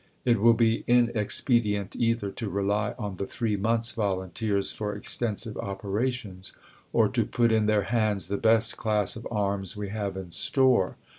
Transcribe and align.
It 0.25 0.41
will 0.41 0.55
be 0.55 0.83
inexpedient 0.87 1.95
either 1.95 2.31
to 2.31 2.49
rely 2.49 2.95
on 2.97 3.17
the 3.17 3.27
three 3.27 3.55
months' 3.55 3.91
volunteers 3.91 4.71
for 4.71 4.95
extensive 4.95 5.55
operations 5.57 6.53
or 6.91 7.07
to 7.09 7.23
put 7.23 7.51
in 7.51 7.67
their 7.67 7.83
hands 7.83 8.27
the 8.27 8.37
best 8.37 8.77
class 8.77 9.15
of 9.15 9.27
arms 9.29 9.77
we 9.77 9.89
have 9.89 10.17
in 10.17 10.31
store. 10.31 10.95